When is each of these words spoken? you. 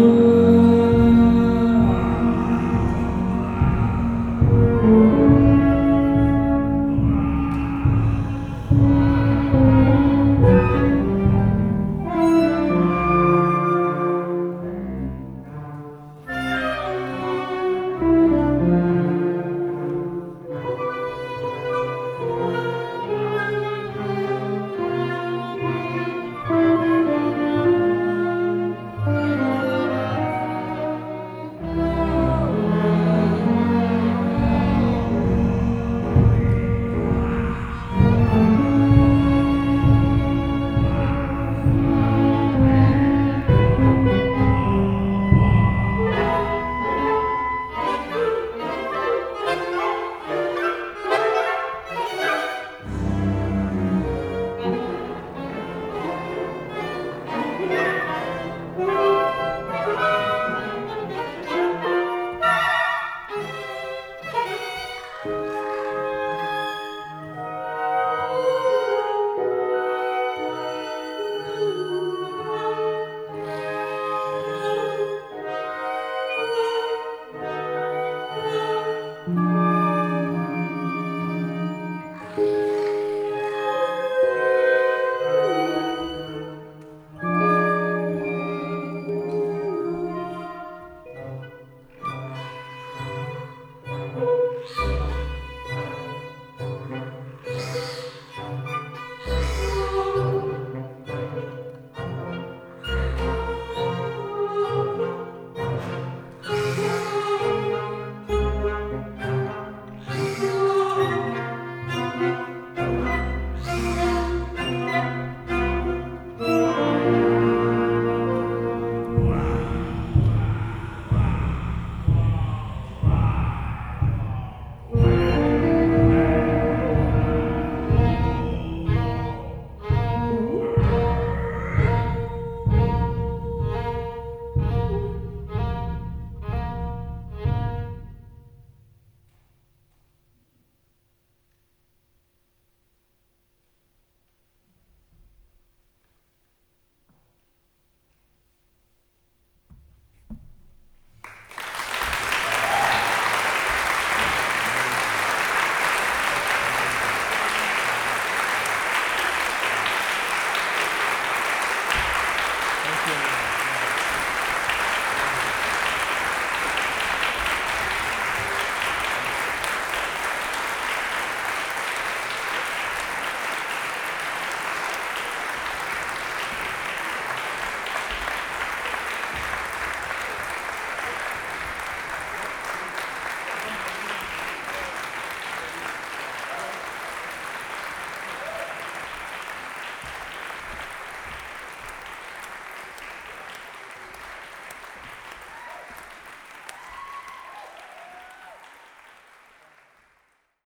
you. 0.00 0.39